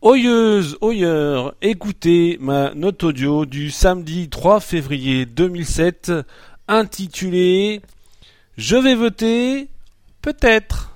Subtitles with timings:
[0.00, 6.12] Oyeuse, oyeur, écoutez ma note audio du samedi 3 février 2007
[6.68, 7.82] intitulée
[8.56, 9.66] Je vais voter
[10.22, 10.92] Peut-être.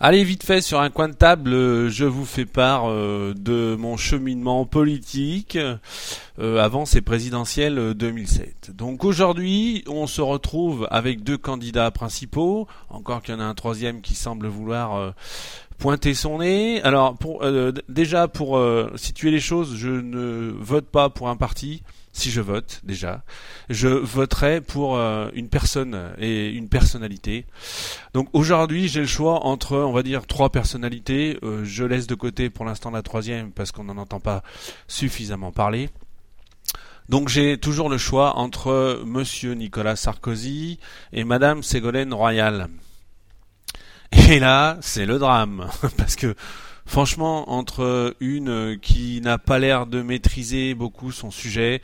[0.00, 3.74] Allez vite fait sur un coin de table, euh, je vous fais part euh, de
[3.76, 5.58] mon cheminement politique
[6.38, 8.76] euh, avant ces présidentielles 2007.
[8.76, 13.54] Donc aujourd'hui, on se retrouve avec deux candidats principaux, encore qu'il y en a un
[13.54, 15.14] troisième qui semble vouloir
[15.78, 16.82] pointer son nez.
[16.82, 17.44] Alors pour
[17.88, 18.60] déjà pour
[18.96, 21.82] situer les choses, je ne vote pas pour un parti
[22.18, 23.22] si je vote déjà,
[23.68, 27.46] je voterai pour euh, une personne et une personnalité.
[28.12, 31.38] Donc aujourd'hui, j'ai le choix entre, on va dire, trois personnalités.
[31.42, 34.42] Euh, je laisse de côté pour l'instant la troisième parce qu'on n'en entend pas
[34.88, 35.90] suffisamment parler.
[37.08, 40.78] Donc j'ai toujours le choix entre Monsieur Nicolas Sarkozy
[41.12, 42.68] et Madame Ségolène Royal.
[44.12, 45.68] Et là, c'est le drame.
[45.96, 46.34] Parce que
[46.88, 51.82] Franchement, entre une qui n'a pas l'air de maîtriser beaucoup son sujet,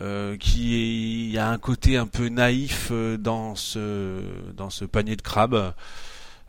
[0.00, 4.22] euh, qui a un côté un peu naïf euh, dans ce
[4.56, 5.74] dans ce panier de crabes,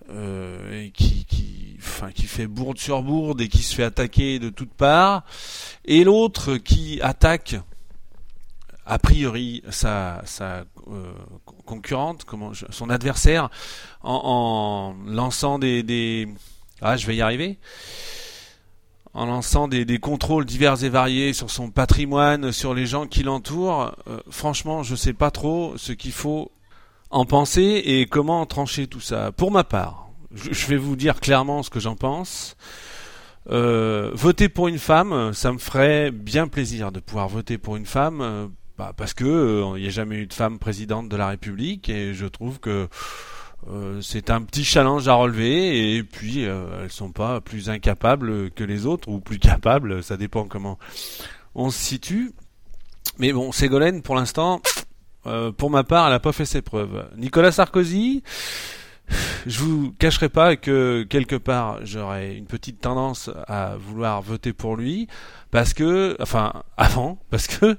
[0.09, 5.25] euh, et qui fait bourde sur bourde et qui se fait attaquer de toutes parts,
[5.83, 7.57] et l'autre qui attaque
[8.85, 10.65] a priori sa, sa
[11.65, 12.25] concurrente,
[12.69, 13.49] son adversaire,
[14.01, 16.27] en, lançant des, des
[16.81, 17.59] ah, je vais y arriver.
[19.13, 23.93] En lançant des, contrôles divers et variés sur son patrimoine, sur les gens qui l'entourent,
[24.07, 26.51] euh, franchement, je sais pas trop ce qu'il faut
[27.09, 29.31] en penser et comment trancher tout ça.
[29.33, 32.55] Pour ma part, je, vais vous dire clairement ce que j'en pense.
[33.49, 37.85] Euh, voter pour une femme, ça me ferait bien plaisir de pouvoir voter pour une
[37.85, 38.47] femme, euh,
[38.81, 42.15] bah, parce que il n'y a jamais eu de femme présidente de la République et
[42.15, 42.87] je trouve que
[43.69, 48.49] euh, c'est un petit challenge à relever et puis euh, elles sont pas plus incapables
[48.49, 50.79] que les autres ou plus capables, ça dépend comment
[51.53, 52.31] on se situe.
[53.19, 54.63] Mais bon, Ségolène pour l'instant,
[55.27, 57.07] euh, pour ma part, elle a pas fait ses preuves.
[57.17, 58.23] Nicolas Sarkozy,
[59.45, 64.75] je vous cacherai pas que quelque part j'aurais une petite tendance à vouloir voter pour
[64.75, 65.07] lui
[65.51, 67.77] parce que, enfin, avant, parce que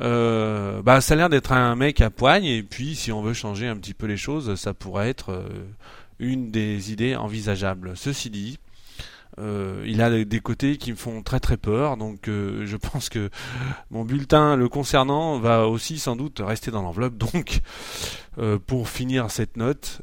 [0.00, 3.32] euh, bah, ça a l'air d'être un mec à poigne, et puis si on veut
[3.32, 5.48] changer un petit peu les choses, ça pourrait être euh,
[6.18, 7.92] une des idées envisageables.
[7.96, 8.58] Ceci dit,
[9.38, 13.30] euh, il a des côtés qui me font très très peur, donc je pense que
[13.90, 17.16] mon bulletin le concernant va aussi sans doute rester dans l'enveloppe.
[17.16, 17.60] Donc,
[18.66, 20.02] pour finir cette note,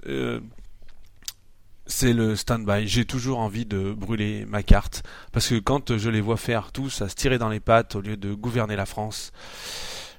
[1.85, 2.87] c'est le stand-by.
[2.87, 5.03] J'ai toujours envie de brûler ma carte.
[5.31, 8.01] Parce que quand je les vois faire tous à se tirer dans les pattes au
[8.01, 9.31] lieu de gouverner la France,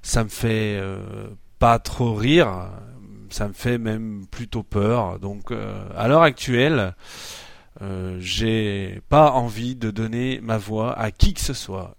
[0.02, 2.68] ça me fait euh, pas trop rire.
[3.30, 5.18] Ça me fait même plutôt peur.
[5.18, 6.94] Donc euh, à l'heure actuelle,
[7.82, 11.92] euh, j'ai pas envie de donner ma voix à qui que ce soit.